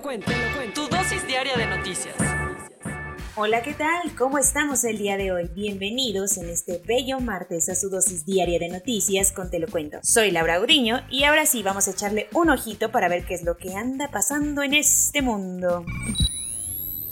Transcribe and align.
Lo 0.00 0.02
cuento. 0.02 0.32
Tu 0.74 0.88
dosis 0.88 1.26
diaria 1.26 1.56
de 1.56 1.66
noticias. 1.66 2.14
Hola, 3.36 3.62
¿qué 3.62 3.74
tal? 3.74 4.14
¿Cómo 4.16 4.38
estamos 4.38 4.84
el 4.84 4.98
día 4.98 5.16
de 5.16 5.32
hoy? 5.32 5.50
Bienvenidos 5.54 6.36
en 6.36 6.48
este 6.48 6.80
bello 6.84 7.20
martes 7.20 7.68
a 7.68 7.74
su 7.74 7.90
dosis 7.90 8.24
diaria 8.24 8.58
de 8.58 8.68
noticias 8.68 9.32
con 9.32 9.50
Te 9.50 9.58
lo 9.58 9.68
cuento. 9.68 9.98
Soy 10.02 10.30
Laura 10.30 10.60
Uriño 10.60 11.02
y 11.10 11.24
ahora 11.24 11.46
sí 11.46 11.62
vamos 11.62 11.86
a 11.86 11.92
echarle 11.92 12.28
un 12.32 12.50
ojito 12.50 12.90
para 12.90 13.08
ver 13.08 13.24
qué 13.24 13.34
es 13.34 13.42
lo 13.42 13.56
que 13.56 13.74
anda 13.74 14.08
pasando 14.10 14.62
en 14.62 14.74
este 14.74 15.22
mundo. 15.22 15.84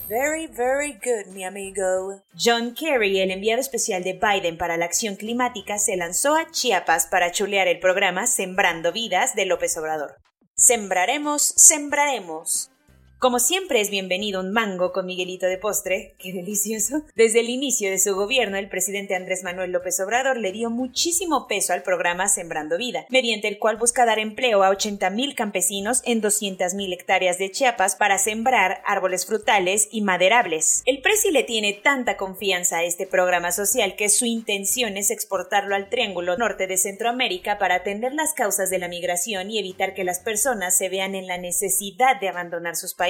Very, 0.09 0.46
very 0.46 0.95
good, 0.95 1.32
mi 1.34 1.45
amigo. 1.45 2.23
John 2.38 2.74
Kerry, 2.74 3.20
el 3.20 3.30
enviado 3.30 3.60
especial 3.60 4.02
de 4.02 4.15
Biden 4.15 4.57
para 4.57 4.79
la 4.79 4.87
acción 4.87 5.16
climática, 5.16 5.79
se 5.79 5.96
lanzó 5.96 6.37
a 6.37 6.51
Chiapas 6.51 7.07
para 7.07 7.32
chulear 7.32 7.68
el 7.68 7.80
programa 7.80 8.27
Sembrando 8.27 8.93
Vidas 8.93 9.34
de 9.34 9.45
López 9.45 9.77
Obrador. 9.77 10.16
Sembraremos, 10.55 11.43
sembraremos. 11.57 12.71
Como 13.21 13.41
siempre 13.41 13.80
es 13.80 13.91
bienvenido 13.91 14.38
un 14.38 14.52
mango 14.52 14.93
con 14.93 15.05
Miguelito 15.05 15.47
de 15.47 15.59
postre, 15.59 16.15
qué 16.21 16.33
delicioso. 16.33 17.02
Desde 17.16 17.41
el 17.41 17.49
inicio 17.49 17.91
de 17.91 17.99
su 17.99 18.15
gobierno, 18.15 18.57
el 18.57 18.69
presidente 18.69 19.16
Andrés 19.16 19.43
Manuel 19.43 19.73
López 19.73 19.99
Obrador 19.99 20.37
le 20.37 20.52
dio 20.52 20.71
muchísimo 20.71 21.49
peso 21.49 21.73
al 21.73 21.83
programa 21.83 22.29
Sembrando 22.29 22.79
Vida, 22.79 23.07
mediante 23.11 23.49
el 23.49 23.59
cual 23.59 23.77
busca 23.77 24.07
dar 24.07 24.21
empleo 24.21 24.63
a 24.63 24.71
80.000 24.71 25.35
campesinos 25.35 26.01
en 26.05 26.23
200.000 26.23 26.93
hectáreas 26.93 27.39
de 27.39 27.51
Chiapas 27.51 27.96
para 27.96 28.19
sembrar 28.19 28.83
árboles 28.87 29.27
frutales 29.27 29.89
y 29.91 30.02
maderables. 30.02 30.83
El 30.87 31.02
presi 31.02 31.33
le 31.33 31.43
tiene 31.43 31.73
tanta 31.73 32.16
confianza 32.16 32.79
a 32.79 32.85
este 32.85 33.09
programa 33.09 33.51
social 33.51 33.96
que 33.96 34.11
su 34.11 34.27
intención 34.27 34.96
es 34.96 35.11
exportarlo 35.11 35.74
al 35.74 35.89
Triángulo 35.89 36.37
Norte 36.37 36.69
de 36.69 36.79
Centroamérica 36.79 37.59
para 37.59 37.74
atender 37.74 38.13
las 38.15 38.33
causas 38.33 38.71
de 38.71 38.79
la 38.79 38.87
migración 38.87 39.51
y 39.51 39.59
evitar 39.59 39.95
que 39.95 40.05
las 40.05 40.21
personas 40.21 40.79
se 40.79 40.89
vean 40.89 41.16
en 41.16 41.27
la 41.27 41.39
necesidad 41.39 42.21
de 42.21 42.29
abandonar 42.29 42.77
sus 42.77 42.95
países 42.95 43.07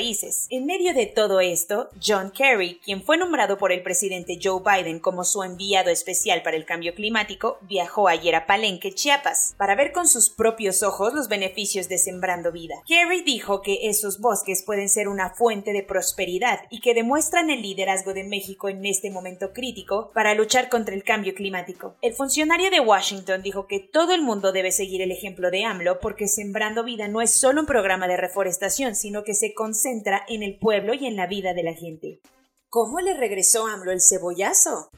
en 0.51 0.65
medio 0.65 0.95
de 0.95 1.07
todo 1.07 1.41
esto, 1.41 1.89
John 2.01 2.31
Kerry, 2.31 2.79
quien 2.85 3.03
fue 3.03 3.17
nombrado 3.17 3.59
por 3.59 3.73
el 3.73 3.83
presidente 3.83 4.39
Joe 4.41 4.63
Biden 4.65 5.01
como 5.01 5.25
su 5.25 5.43
enviado 5.43 5.91
especial 5.91 6.43
para 6.45 6.57
el 6.57 6.65
cambio 6.65 6.95
climático, 6.95 7.59
viajó 7.63 8.07
ayer 8.07 8.37
a 8.37 8.47
Palenque, 8.47 8.95
Chiapas, 8.95 9.57
para 9.59 9.75
ver 9.75 9.91
con 9.91 10.07
sus 10.07 10.31
propios 10.31 10.85
ojos 10.85 11.15
los 11.15 11.27
beneficios 11.29 11.89
de 11.89 11.99
Sembrando 11.99 12.53
Vida. 12.53 12.77
Kerry 12.87 13.23
dijo 13.23 13.61
que 13.61 13.89
esos 13.89 14.21
bosques 14.21 14.63
pueden 14.63 14.89
ser 14.89 15.09
una 15.09 15.31
fuente 15.31 15.73
de 15.73 15.83
prosperidad 15.83 16.61
y 16.71 16.81
que 16.81 16.95
demuestran 16.95 17.51
el 17.51 17.63
liderazgo 17.63 18.15
de 18.15 18.23
México 18.23 18.69
en 18.69 18.87
este 18.87 19.11
momento 19.11 19.53
crítico 19.53 20.13
para 20.15 20.35
luchar 20.35 20.69
contra 20.69 20.95
el 20.95 21.03
cambio 21.03 21.35
climático. 21.35 21.97
El 22.03 22.15
funcionario 22.15 22.71
de 22.71 22.79
Washington 22.79 23.43
dijo 23.43 23.67
que 23.67 23.81
todo 23.81 24.15
el 24.15 24.23
mundo 24.23 24.53
debe 24.53 24.71
seguir 24.71 25.03
el 25.03 25.11
ejemplo 25.11 25.51
de 25.51 25.65
AMLO 25.65 25.99
porque 25.99 26.29
Sembrando 26.29 26.85
Vida 26.85 27.09
no 27.09 27.21
es 27.21 27.33
solo 27.33 27.63
un 27.63 27.67
programa 27.67 28.07
de 28.07 28.17
reforestación, 28.17 28.95
sino 28.95 29.25
que 29.25 29.35
se 29.35 29.55
concentra 29.55 29.88
centra 29.89 30.23
en 30.29 30.43
el 30.43 30.59
pueblo 30.59 30.93
y 30.93 31.07
en 31.07 31.17
la 31.17 31.27
vida 31.27 31.55
de 31.55 31.63
la 31.63 31.73
gente. 31.73 32.21
¿Cómo 32.69 33.01
le 33.01 33.15
regresó 33.15 33.67
AMLO 33.67 33.91
el 33.91 34.03
cebollazo? 34.03 34.91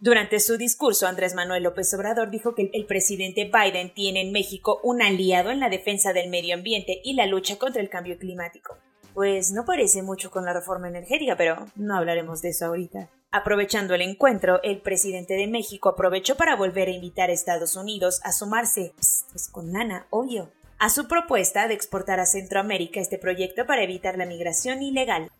Durante 0.00 0.40
su 0.40 0.56
discurso, 0.56 1.06
Andrés 1.06 1.34
Manuel 1.34 1.62
López 1.62 1.92
Obrador 1.94 2.30
dijo 2.30 2.54
que 2.54 2.70
el 2.72 2.86
presidente 2.86 3.44
Biden 3.52 3.94
tiene 3.94 4.22
en 4.22 4.32
México 4.32 4.80
un 4.82 5.00
aliado 5.00 5.50
en 5.50 5.60
la 5.60 5.68
defensa 5.68 6.12
del 6.12 6.28
medio 6.28 6.54
ambiente 6.56 7.00
y 7.04 7.14
la 7.14 7.26
lucha 7.26 7.56
contra 7.56 7.80
el 7.80 7.88
cambio 7.88 8.18
climático. 8.18 8.76
Pues 9.14 9.52
no 9.52 9.64
parece 9.64 10.02
mucho 10.02 10.30
con 10.30 10.44
la 10.44 10.52
reforma 10.52 10.88
energética, 10.88 11.36
pero 11.36 11.66
no 11.76 11.96
hablaremos 11.96 12.42
de 12.42 12.48
eso 12.48 12.66
ahorita. 12.66 13.10
Aprovechando 13.30 13.94
el 13.94 14.02
encuentro, 14.02 14.60
el 14.64 14.80
presidente 14.80 15.34
de 15.34 15.46
México 15.46 15.90
aprovechó 15.90 16.36
para 16.36 16.56
volver 16.56 16.88
a 16.88 16.92
invitar 16.92 17.30
a 17.30 17.34
Estados 17.34 17.76
Unidos 17.76 18.20
a 18.24 18.32
sumarse, 18.32 18.92
pues 18.96 19.48
con 19.52 19.70
Nana, 19.70 20.06
obvio, 20.10 20.50
a 20.80 20.88
su 20.88 21.06
propuesta 21.06 21.68
de 21.68 21.74
exportar 21.74 22.20
a 22.20 22.26
Centroamérica 22.26 23.00
este 23.00 23.18
proyecto 23.18 23.66
para 23.66 23.82
evitar 23.82 24.16
la 24.16 24.24
migración 24.24 24.82
ilegal 24.82 25.30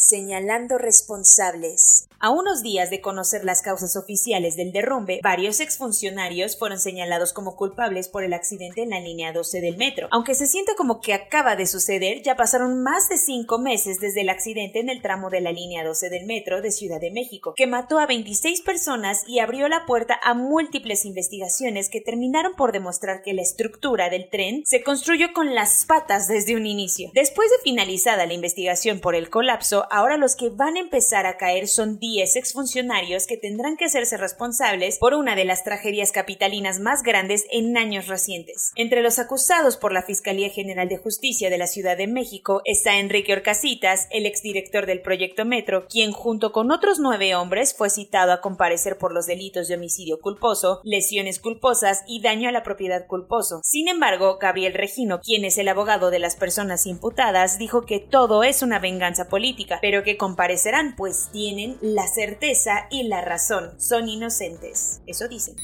señalando 0.00 0.78
responsables. 0.78 2.08
A 2.22 2.28
unos 2.28 2.62
días 2.62 2.90
de 2.90 3.00
conocer 3.00 3.44
las 3.44 3.62
causas 3.62 3.96
oficiales 3.96 4.54
del 4.54 4.72
derrumbe, 4.72 5.20
varios 5.22 5.58
exfuncionarios 5.60 6.58
fueron 6.58 6.78
señalados 6.78 7.32
como 7.32 7.56
culpables 7.56 8.08
por 8.08 8.24
el 8.24 8.34
accidente 8.34 8.82
en 8.82 8.90
la 8.90 9.00
línea 9.00 9.32
12 9.32 9.62
del 9.62 9.78
metro. 9.78 10.06
Aunque 10.10 10.34
se 10.34 10.46
siente 10.46 10.74
como 10.76 11.00
que 11.00 11.14
acaba 11.14 11.56
de 11.56 11.66
suceder, 11.66 12.20
ya 12.22 12.36
pasaron 12.36 12.82
más 12.82 13.08
de 13.08 13.16
cinco 13.16 13.58
meses 13.58 14.00
desde 14.00 14.20
el 14.20 14.28
accidente 14.28 14.80
en 14.80 14.90
el 14.90 15.00
tramo 15.00 15.30
de 15.30 15.40
la 15.40 15.52
línea 15.52 15.82
12 15.82 16.10
del 16.10 16.26
metro 16.26 16.60
de 16.60 16.72
Ciudad 16.72 17.00
de 17.00 17.10
México, 17.10 17.54
que 17.56 17.66
mató 17.66 17.98
a 17.98 18.06
26 18.06 18.60
personas 18.62 19.22
y 19.26 19.38
abrió 19.38 19.68
la 19.68 19.86
puerta 19.86 20.20
a 20.22 20.34
múltiples 20.34 21.06
investigaciones 21.06 21.88
que 21.88 22.02
terminaron 22.02 22.54
por 22.54 22.72
demostrar 22.72 23.22
que 23.22 23.32
la 23.32 23.42
estructura 23.42 24.10
del 24.10 24.28
tren 24.28 24.62
se 24.66 24.82
construyó 24.82 25.32
con 25.32 25.54
las 25.54 25.86
patas 25.86 26.28
desde 26.28 26.54
un 26.54 26.66
inicio. 26.66 27.10
Después 27.14 27.48
de 27.50 27.62
finalizada 27.62 28.26
la 28.26 28.34
investigación 28.34 29.00
por 29.00 29.14
el 29.14 29.30
colapso, 29.30 29.86
ahora 29.90 30.16
los 30.16 30.36
que 30.36 30.50
van 30.50 30.76
a 30.76 30.80
empezar 30.80 31.26
a 31.26 31.36
caer 31.36 31.68
son 31.68 31.98
10 31.98 32.36
exfuncionarios 32.36 33.26
que 33.26 33.36
tendrán 33.36 33.76
que 33.76 33.86
hacerse 33.86 34.16
responsables 34.16 34.98
por 34.98 35.14
una 35.14 35.36
de 35.36 35.44
las 35.44 35.64
tragedias 35.64 36.12
capitalinas 36.12 36.80
más 36.80 37.02
grandes 37.02 37.44
en 37.50 37.76
años 37.76 38.06
recientes. 38.06 38.72
Entre 38.76 39.02
los 39.02 39.18
acusados 39.18 39.76
por 39.76 39.92
la 39.92 40.02
Fiscalía 40.02 40.50
General 40.50 40.88
de 40.88 40.96
Justicia 40.96 41.50
de 41.50 41.58
la 41.58 41.66
Ciudad 41.66 41.96
de 41.96 42.06
México 42.06 42.62
está 42.64 42.98
Enrique 42.98 43.32
Orcasitas, 43.32 44.06
el 44.10 44.26
exdirector 44.26 44.86
del 44.86 45.02
proyecto 45.02 45.44
Metro, 45.44 45.86
quien 45.88 46.12
junto 46.12 46.52
con 46.52 46.70
otros 46.70 46.98
nueve 47.00 47.34
hombres 47.34 47.74
fue 47.74 47.90
citado 47.90 48.32
a 48.32 48.40
comparecer 48.40 48.96
por 48.96 49.12
los 49.12 49.26
delitos 49.26 49.68
de 49.68 49.74
homicidio 49.74 50.20
culposo, 50.20 50.80
lesiones 50.84 51.40
culposas 51.40 52.02
y 52.06 52.22
daño 52.22 52.48
a 52.48 52.52
la 52.52 52.62
propiedad 52.62 53.06
culposo. 53.06 53.60
Sin 53.64 53.88
embargo, 53.88 54.38
Gabriel 54.40 54.74
Regino, 54.74 55.20
quien 55.20 55.44
es 55.44 55.58
el 55.58 55.68
abogado 55.68 56.10
de 56.10 56.20
las 56.20 56.36
personas 56.36 56.86
imputadas, 56.86 57.58
dijo 57.58 57.82
que 57.82 57.98
todo 57.98 58.44
es 58.44 58.62
una 58.62 58.78
venganza 58.78 59.28
política, 59.28 59.79
pero 59.80 60.02
que 60.02 60.16
comparecerán, 60.16 60.94
pues 60.96 61.28
tienen 61.32 61.78
la 61.80 62.06
certeza 62.06 62.86
y 62.90 63.04
la 63.04 63.20
razón. 63.20 63.80
Son 63.80 64.08
inocentes. 64.08 65.00
Eso 65.06 65.28
dicen. 65.28 65.56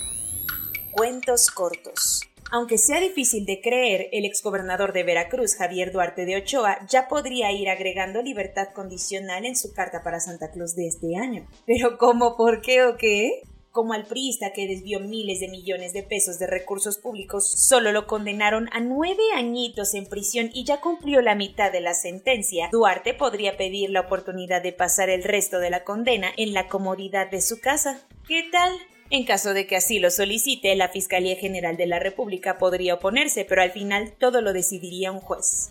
Cuentos 0.93 1.51
cortos. 1.51 2.23
Aunque 2.53 2.79
sea 2.79 3.01
difícil 3.01 3.45
de 3.45 3.61
creer, 3.61 4.09
el 4.13 4.25
exgobernador 4.25 4.93
de 4.93 5.03
Veracruz, 5.03 5.57
Javier 5.57 5.91
Duarte 5.91 6.25
de 6.25 6.37
Ochoa, 6.37 6.79
ya 6.89 7.09
podría 7.09 7.51
ir 7.51 7.69
agregando 7.69 8.23
libertad 8.23 8.69
condicional 8.73 9.45
en 9.45 9.57
su 9.57 9.73
carta 9.75 10.03
para 10.05 10.21
Santa 10.21 10.53
Claus 10.53 10.77
de 10.77 10.87
este 10.87 11.17
año. 11.17 11.47
Pero 11.67 11.99
¿cómo, 11.99 12.37
por 12.37 12.61
qué 12.61 12.85
o 12.85 12.97
qué? 12.97 13.43
Como 13.77 13.93
al 13.93 14.07
priista 14.07 14.55
que 14.55 14.67
desvió 14.67 15.01
miles 15.01 15.39
de 15.39 15.49
millones 15.49 15.93
de 15.93 16.03
pesos 16.03 16.39
de 16.39 16.47
recursos 16.47 16.97
públicos, 16.97 17.47
solo 17.47 17.93
lo 17.93 18.07
condenaron 18.07 18.71
a 18.73 18.81
nueve 18.81 19.23
añitos 19.35 19.93
en 19.93 20.07
prisión 20.07 20.49
y 20.55 20.65
ya 20.65 20.81
cumplió 20.81 21.21
la 21.21 21.35
mitad 21.35 21.71
de 21.71 21.83
la 21.83 21.93
sentencia, 21.93 22.71
Duarte 22.73 23.13
podría 23.13 23.59
pedir 23.59 23.91
la 23.91 24.01
oportunidad 24.01 24.63
de 24.63 24.73
pasar 24.73 25.11
el 25.11 25.23
resto 25.23 25.59
de 25.59 25.69
la 25.69 25.85
condena 25.85 26.31
en 26.39 26.55
la 26.55 26.69
comodidad 26.69 27.31
de 27.31 27.43
su 27.43 27.61
casa. 27.61 28.01
¿Qué 28.27 28.49
tal? 28.51 28.73
En 29.11 29.27
caso 29.27 29.53
de 29.53 29.67
que 29.67 29.77
así 29.77 29.99
lo 29.99 30.11
solicite, 30.11 30.75
la 30.75 30.89
Fiscalía 30.89 31.37
General 31.37 31.77
de 31.77 31.87
la 31.87 31.99
República 31.99 32.57
podría 32.57 32.95
oponerse, 32.95 33.45
pero 33.45 33.61
al 33.61 33.73
final 33.73 34.15
todo 34.19 34.41
lo 34.41 34.55
decidiría 34.55 35.13
un 35.13 35.21
juez. 35.21 35.71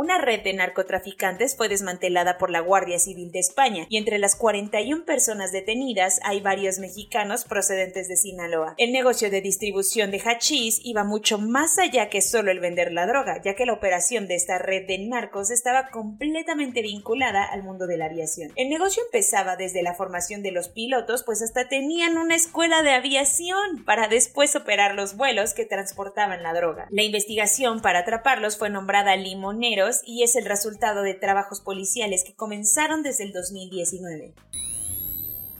Una 0.00 0.16
red 0.16 0.42
de 0.42 0.54
narcotraficantes 0.54 1.58
fue 1.58 1.68
desmantelada 1.68 2.38
por 2.38 2.48
la 2.48 2.60
Guardia 2.60 2.98
Civil 2.98 3.32
de 3.32 3.40
España 3.40 3.84
y 3.90 3.98
entre 3.98 4.18
las 4.18 4.34
41 4.34 5.04
personas 5.04 5.52
detenidas 5.52 6.20
hay 6.24 6.40
varios 6.40 6.78
mexicanos 6.78 7.44
procedentes 7.44 8.08
de 8.08 8.16
Sinaloa. 8.16 8.72
El 8.78 8.92
negocio 8.92 9.28
de 9.30 9.42
distribución 9.42 10.10
de 10.10 10.22
hachís 10.24 10.80
iba 10.84 11.04
mucho 11.04 11.36
más 11.36 11.78
allá 11.78 12.08
que 12.08 12.22
solo 12.22 12.50
el 12.50 12.60
vender 12.60 12.92
la 12.92 13.04
droga, 13.04 13.42
ya 13.44 13.54
que 13.54 13.66
la 13.66 13.74
operación 13.74 14.26
de 14.26 14.36
esta 14.36 14.56
red 14.56 14.86
de 14.86 15.06
narcos 15.06 15.50
estaba 15.50 15.90
completamente 15.90 16.80
vinculada 16.80 17.44
al 17.44 17.62
mundo 17.62 17.86
de 17.86 17.98
la 17.98 18.06
aviación. 18.06 18.52
El 18.56 18.70
negocio 18.70 19.02
empezaba 19.04 19.56
desde 19.56 19.82
la 19.82 19.92
formación 19.92 20.42
de 20.42 20.50
los 20.50 20.70
pilotos, 20.70 21.24
pues 21.24 21.42
hasta 21.42 21.68
tenían 21.68 22.16
una 22.16 22.36
escuela 22.36 22.80
de 22.82 22.92
aviación 22.92 23.84
para 23.84 24.08
después 24.08 24.56
operar 24.56 24.94
los 24.94 25.18
vuelos 25.18 25.52
que 25.52 25.66
transportaban 25.66 26.42
la 26.42 26.54
droga. 26.54 26.86
La 26.88 27.02
investigación 27.02 27.82
para 27.82 27.98
atraparlos 27.98 28.56
fue 28.56 28.70
nombrada 28.70 29.14
Limonero 29.16 29.89
y 30.04 30.22
es 30.22 30.36
el 30.36 30.44
resultado 30.44 31.02
de 31.02 31.14
trabajos 31.14 31.60
policiales 31.60 32.24
que 32.24 32.34
comenzaron 32.34 33.02
desde 33.02 33.24
el 33.24 33.32
2019. 33.32 34.32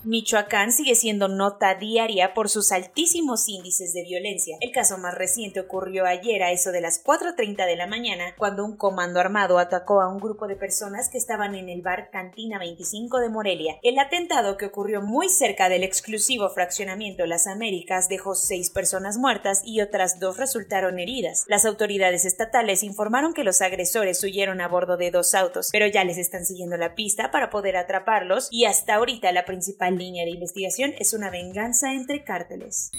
Michoacán 0.03 0.73
sigue 0.73 0.95
siendo 0.95 1.29
nota 1.29 1.75
diaria 1.75 2.33
por 2.33 2.49
sus 2.49 2.73
altísimos 2.73 3.49
índices 3.49 3.93
de 3.93 4.03
violencia. 4.03 4.57
El 4.61 4.73
caso 4.73 4.97
más 4.97 5.15
reciente 5.15 5.61
ocurrió 5.61 6.07
ayer 6.07 6.43
a 6.43 6.53
eso 6.53 6.73
de 6.73 6.81
las 6.81 7.05
4.30 7.05 7.67
de 7.67 7.77
la 7.77 7.87
mañana, 7.87 8.35
cuando 8.39 8.65
un 8.65 8.79
comando 8.79 9.21
armado 9.21 9.59
atacó 9.59 10.01
a 10.01 10.09
un 10.09 10.19
grupo 10.19 10.47
de 10.47 10.57
personas 10.57 11.11
que 11.11 11.19
estaban 11.19 11.55
en 11.55 11.69
el 11.69 11.83
bar 11.83 12.09
Cantina 12.11 12.59
25 12.59 13.19
de 13.19 13.29
Morelia. 13.29 13.79
El 13.83 13.99
atentado, 13.99 14.57
que 14.57 14.67
ocurrió 14.67 15.03
muy 15.03 15.29
cerca 15.29 15.69
del 15.69 15.85
exclusivo 15.85 16.49
fraccionamiento 16.49 17.27
Las 17.27 17.47
Américas, 17.47 18.09
dejó 18.09 18.35
seis 18.35 18.71
personas 18.71 19.19
muertas 19.19 19.61
y 19.67 19.83
otras 19.83 20.19
dos 20.19 20.39
resultaron 20.39 20.99
heridas. 20.99 21.45
Las 21.47 21.67
autoridades 21.67 22.25
estatales 22.25 22.83
informaron 22.83 23.35
que 23.35 23.45
los 23.45 23.61
agresores 23.61 24.25
huyeron 24.25 24.63
a 24.63 24.69
bordo 24.69 24.97
de 24.97 25.11
dos 25.11 25.35
autos, 25.35 25.69
pero 25.71 25.87
ya 25.87 26.05
les 26.05 26.17
están 26.17 26.47
siguiendo 26.47 26.79
la 26.79 26.95
pista 26.95 27.31
para 27.31 27.51
poder 27.51 27.77
atraparlos 27.77 28.49
y 28.51 28.65
hasta 28.65 28.95
ahorita 28.95 29.31
la 29.33 29.45
principal 29.45 29.90
línea 29.99 30.25
de 30.25 30.31
investigación 30.31 30.93
es 30.99 31.13
una 31.13 31.31
venganza 31.31 31.93
entre 31.93 32.25
cárteles. 32.25 32.91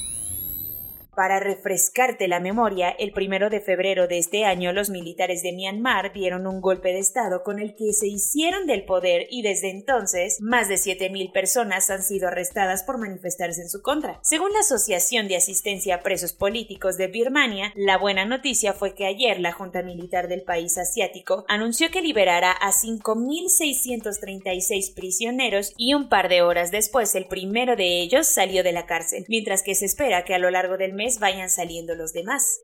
Para 1.16 1.40
refrescarte 1.42 2.30
la 2.30 2.40
memoria, 2.40 2.90
el 2.90 3.12
primero 3.12 3.50
de 3.50 3.60
febrero 3.60 4.08
de 4.08 4.18
este 4.18 4.46
año 4.46 4.72
los 4.72 4.90
militares 4.90 5.44
de 5.44 5.52
Myanmar 5.52 6.14
dieron 6.14 6.48
un 6.48 6.62
golpe 6.62 6.94
de 6.94 7.00
Estado 7.00 7.44
con 7.44 7.60
el 7.60 7.76
que 7.76 7.92
se 7.92 8.08
hicieron 8.08 8.66
del 8.66 8.86
poder 8.86 9.28
y 9.30 9.42
desde 9.42 9.72
entonces 9.72 10.38
más 10.40 10.70
de 10.70 10.76
7.000 10.76 11.34
personas 11.34 11.90
han 11.90 12.02
sido 12.02 12.30
arrestadas 12.30 12.84
por 12.84 12.98
manifestarse 12.98 13.62
en 13.62 13.68
su 13.68 13.82
contra. 13.82 14.22
Según 14.24 14.54
la 14.54 14.60
Asociación 14.60 15.28
de 15.28 15.36
Asistencia 15.36 15.96
a 15.96 16.02
Presos 16.02 16.32
Políticos 16.32 16.96
de 16.96 17.08
Birmania, 17.08 17.74
la 17.76 17.98
buena 17.98 18.24
noticia 18.24 18.72
fue 18.72 18.96
que 18.96 19.06
ayer 19.06 19.42
la 19.42 19.52
Junta 19.52 19.84
Militar 19.84 20.30
del 20.30 20.44
país 20.44 20.78
asiático 20.78 21.44
anunció 21.50 21.92
que 21.92 22.02
liberará 22.02 22.54
a 22.54 22.72
5.636 22.72 24.96
prisioneros 24.96 25.74
y 25.76 25.94
un 25.94 26.08
par 26.08 26.30
de 26.30 26.42
horas 26.42 26.72
después 26.72 27.14
el 27.16 27.26
primero 27.26 27.76
de 27.76 28.00
ellos 28.00 28.28
salió 28.28 28.64
de 28.64 28.72
la 28.72 28.86
cárcel, 28.86 29.26
mientras 29.28 29.62
que 29.62 29.76
se 29.76 29.84
espera 29.84 30.24
que 30.24 30.36
a 30.36 30.40
lo 30.40 30.52
largo 30.52 30.78
del 30.78 30.94
mes 30.94 31.01
vayan 31.20 31.50
saliendo 31.50 31.96
los 31.96 32.14
demás. 32.14 32.62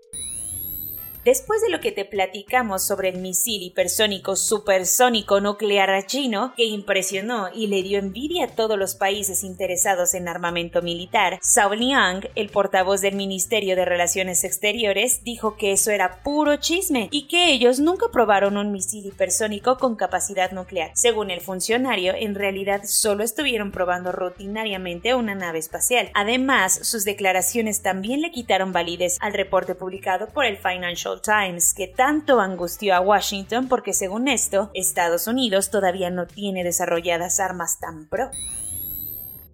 Después 1.27 1.61
de 1.61 1.69
lo 1.69 1.81
que 1.81 1.91
te 1.91 2.05
platicamos 2.05 2.87
sobre 2.87 3.09
el 3.09 3.17
misil 3.17 3.61
hipersónico 3.61 4.37
supersónico 4.37 5.41
nuclear 5.41 6.05
chino, 6.05 6.53
que 6.55 6.63
impresionó 6.63 7.49
y 7.53 7.67
le 7.67 7.83
dio 7.83 7.99
envidia 7.99 8.45
a 8.45 8.55
todos 8.55 8.79
los 8.79 8.95
países 8.95 9.43
interesados 9.43 10.13
en 10.13 10.29
armamento 10.29 10.81
militar, 10.81 11.41
Zhao 11.43 11.75
Liang, 11.75 12.29
el 12.35 12.47
portavoz 12.47 13.01
del 13.01 13.15
Ministerio 13.15 13.75
de 13.75 13.83
Relaciones 13.83 14.45
Exteriores, 14.45 15.21
dijo 15.25 15.57
que 15.57 15.73
eso 15.73 15.91
era 15.91 16.23
puro 16.23 16.55
chisme 16.55 17.09
y 17.11 17.27
que 17.27 17.51
ellos 17.51 17.81
nunca 17.81 18.05
probaron 18.09 18.55
un 18.55 18.71
misil 18.71 19.05
hipersónico 19.05 19.77
con 19.77 19.97
capacidad 19.97 20.53
nuclear. 20.53 20.91
Según 20.95 21.29
el 21.29 21.41
funcionario, 21.41 22.13
en 22.15 22.35
realidad 22.35 22.83
solo 22.85 23.25
estuvieron 23.25 23.73
probando 23.73 24.13
rutinariamente 24.13 25.13
una 25.13 25.35
nave 25.35 25.59
espacial. 25.59 26.09
Además, 26.13 26.79
sus 26.83 27.03
declaraciones 27.03 27.81
también 27.81 28.21
le 28.21 28.31
quitaron 28.31 28.71
validez 28.71 29.17
al 29.19 29.33
reporte 29.33 29.75
publicado 29.75 30.29
por 30.29 30.45
el 30.45 30.55
Financial 30.55 31.16
Times, 31.21 31.73
que 31.73 31.87
tanto 31.87 32.39
angustió 32.39 32.95
a 32.95 33.01
Washington 33.01 33.67
porque 33.67 33.93
según 33.93 34.27
esto, 34.27 34.71
Estados 34.73 35.27
Unidos 35.27 35.69
todavía 35.69 36.09
no 36.09 36.27
tiene 36.27 36.63
desarrolladas 36.63 37.39
armas 37.39 37.79
tan 37.79 38.07
pro. 38.07 38.29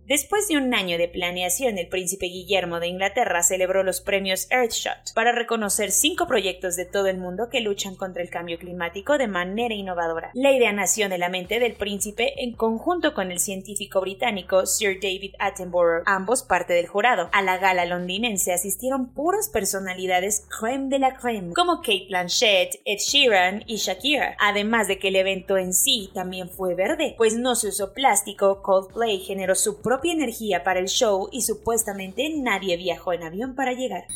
Después 0.06 0.50
de 0.50 0.58
un 0.58 0.74
año 0.74 0.98
de 0.98 1.08
planeación, 1.08 1.78
el 1.78 1.88
príncipe 1.88 2.26
Guillermo 2.26 2.82
de 2.82 2.88
Inglaterra 2.88 3.42
celebró 3.42 3.84
los 3.84 4.02
premios 4.02 4.52
Earthshot 4.52 5.14
para 5.16 5.32
reconocer 5.32 5.92
cinco 5.92 6.28
proyectos 6.28 6.76
de 6.76 6.84
todo 6.84 7.08
el 7.08 7.18
mundo 7.18 7.48
que 7.50 7.62
luchan 7.62 7.96
contra 7.96 8.22
el 8.22 8.30
cambio 8.30 8.58
climático 8.58 9.18
de 9.18 9.28
manera 9.28 9.74
innovadora. 9.74 10.32
La 10.34 10.52
idea 10.52 10.74
nació 10.74 11.08
de 11.08 11.18
la 11.18 11.30
mente 11.30 11.62
del 11.62 11.76
príncipe 11.76 12.34
en 12.44 12.52
conjunto 12.52 13.14
con 13.14 13.32
el 13.32 13.40
científico 13.40 14.02
británico 14.02 14.66
Sir 14.66 15.00
David 15.02 15.36
Attenborough, 15.40 16.04
ambos 16.06 16.44
parte 16.44 16.74
del 16.74 16.88
jurado. 16.88 17.30
A 17.32 17.42
la 17.42 17.58
gala 17.58 17.86
londinense 17.86 18.52
asistieron 18.52 19.14
puras 19.14 19.48
personalidades 19.48 20.46
creme 20.60 20.90
de 20.90 21.00
la 21.00 21.16
creme, 21.16 21.54
como 21.54 21.78
Kate 21.78 22.08
Blanchett, 22.10 22.76
Ed 22.84 22.98
Sheeran 22.98 23.64
y 23.68 23.78
Shakira, 23.78 24.36
además 24.38 24.90
de 24.90 25.00
que 25.00 25.08
el 25.08 25.16
evento 25.16 25.58
en 25.58 25.74
sí 25.74 26.12
también 26.14 26.50
fue 26.50 26.76
verde, 26.76 27.16
pues 27.18 27.38
no 27.38 27.56
se 27.56 27.70
usó 27.70 27.94
plástico, 27.94 28.62
Coldplay 28.62 29.20
generó 29.20 29.56
su 29.56 29.82
propio 29.82 29.93
propia 29.94 30.14
energía 30.14 30.64
para 30.64 30.80
el 30.80 30.88
show 30.88 31.30
y 31.32 31.44
supuestamente 31.44 32.28
nadie 32.36 32.78
viajó 32.78 33.14
en 33.14 33.22
avión 33.22 33.54
para 33.54 33.74
llegar. 33.74 34.08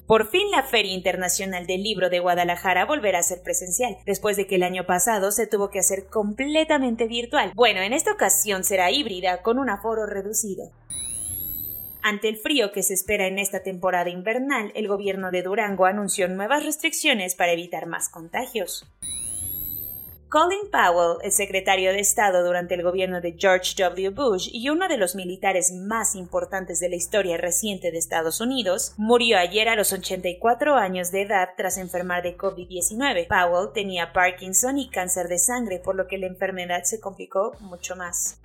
Por 0.07 0.29
fin 0.29 0.51
la 0.53 0.62
Feria 0.62 0.93
Internacional 0.93 1.67
del 1.67 1.83
Libro 1.83 2.11
de 2.11 2.21
Guadalajara 2.21 2.85
volverá 2.85 3.19
a 3.19 3.25
ser 3.25 3.43
presencial, 3.43 3.97
después 4.07 4.37
de 4.37 4.47
que 4.47 4.55
el 4.55 4.62
año 4.62 4.87
pasado 4.87 5.33
se 5.33 5.49
tuvo 5.49 5.71
que 5.71 5.81
hacer 5.81 6.07
completamente 6.07 7.07
virtual. 7.07 7.53
Bueno, 7.55 7.81
en 7.81 7.93
esta 7.93 8.12
ocasión 8.12 8.62
será 8.62 8.93
híbrida, 8.93 9.43
con 9.43 9.59
un 9.59 9.69
aforo 9.69 10.07
reducido. 10.07 10.71
Ante 12.03 12.29
el 12.29 12.39
frío 12.39 12.71
que 12.73 12.83
se 12.83 12.95
espera 12.95 13.27
en 13.27 13.39
esta 13.39 13.62
temporada 13.62 14.11
invernal, 14.11 14.73
el 14.75 14.89
gobierno 14.89 15.31
de 15.31 15.43
Durango 15.43 15.87
anunció 15.87 16.29
nuevas 16.29 16.65
restricciones 16.65 17.35
para 17.35 17.53
evitar 17.53 17.87
más 17.87 18.09
contagios. 18.09 18.87
Colin 20.31 20.71
Powell, 20.71 21.19
el 21.25 21.32
secretario 21.32 21.91
de 21.91 21.99
Estado 21.99 22.44
durante 22.44 22.77
el 22.77 22.85
gobierno 22.85 23.21
de 23.21 23.35
George 23.37 23.75
W. 23.77 24.11
Bush 24.11 24.49
y 24.53 24.69
uno 24.69 24.87
de 24.87 24.97
los 24.97 25.17
militares 25.17 25.73
más 25.73 26.15
importantes 26.15 26.79
de 26.79 26.88
la 26.88 26.94
historia 26.94 27.37
reciente 27.37 27.91
de 27.91 27.99
Estados 27.99 28.41
Unidos, 28.41 28.94
murió 28.97 29.38
ayer 29.38 29.69
a 29.69 29.75
los 29.75 29.93
84 29.93 30.77
años 30.77 31.11
de 31.11 31.23
edad 31.23 31.49
tras 31.56 31.79
enfermar 31.79 32.23
de 32.23 32.37
COVID-19. 32.37 33.27
Powell 33.27 33.73
tenía 33.75 34.12
Parkinson 34.12 34.79
y 34.79 34.88
cáncer 34.88 35.27
de 35.27 35.41
sangre, 35.41 35.81
por 35.81 35.97
lo 35.97 36.06
que 36.06 36.19
la 36.19 36.29
enfermedad 36.29 36.85
se 36.85 37.00
complicó 37.00 37.56
mucho 37.59 37.97
más. 37.97 38.38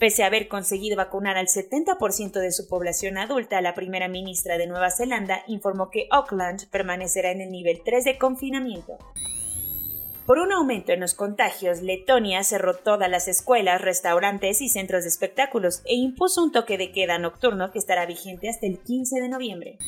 Pese 0.00 0.24
a 0.24 0.26
haber 0.26 0.48
conseguido 0.48 0.96
vacunar 0.96 1.36
al 1.36 1.46
70% 1.46 2.32
de 2.40 2.50
su 2.50 2.66
población 2.66 3.16
adulta, 3.16 3.60
la 3.60 3.74
primera 3.74 4.08
ministra 4.08 4.58
de 4.58 4.66
Nueva 4.66 4.90
Zelanda 4.90 5.44
informó 5.46 5.90
que 5.90 6.08
Auckland 6.10 6.68
permanecerá 6.70 7.30
en 7.30 7.42
el 7.42 7.52
nivel 7.52 7.80
3 7.84 8.04
de 8.04 8.18
confinamiento. 8.18 8.98
Por 10.26 10.38
un 10.38 10.52
aumento 10.52 10.92
en 10.92 11.00
los 11.00 11.12
contagios, 11.12 11.82
Letonia 11.82 12.42
cerró 12.44 12.74
todas 12.74 13.10
las 13.10 13.28
escuelas, 13.28 13.82
restaurantes 13.82 14.62
y 14.62 14.70
centros 14.70 15.02
de 15.02 15.10
espectáculos 15.10 15.82
e 15.84 15.96
impuso 15.96 16.42
un 16.42 16.50
toque 16.50 16.78
de 16.78 16.92
queda 16.92 17.18
nocturno 17.18 17.70
que 17.70 17.78
estará 17.78 18.06
vigente 18.06 18.48
hasta 18.48 18.66
el 18.66 18.78
15 18.78 19.20
de 19.20 19.28
noviembre. 19.28 19.78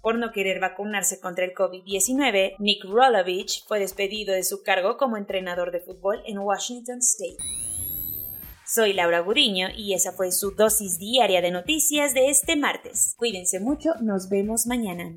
Por 0.00 0.16
no 0.16 0.30
querer 0.30 0.60
vacunarse 0.60 1.18
contra 1.18 1.44
el 1.44 1.54
COVID-19, 1.54 2.54
Nick 2.60 2.84
Rolovich 2.84 3.66
fue 3.66 3.80
despedido 3.80 4.32
de 4.32 4.44
su 4.44 4.62
cargo 4.62 4.96
como 4.96 5.16
entrenador 5.16 5.72
de 5.72 5.80
fútbol 5.80 6.22
en 6.24 6.38
Washington 6.38 6.98
State. 7.00 7.38
Soy 8.64 8.92
Laura 8.92 9.18
Guriño 9.18 9.70
y 9.76 9.94
esa 9.94 10.12
fue 10.12 10.30
su 10.30 10.52
dosis 10.52 11.00
diaria 11.00 11.40
de 11.40 11.50
noticias 11.50 12.14
de 12.14 12.28
este 12.28 12.54
martes. 12.54 13.14
Cuídense 13.16 13.58
mucho, 13.58 13.90
nos 14.00 14.28
vemos 14.28 14.66
mañana. 14.66 15.16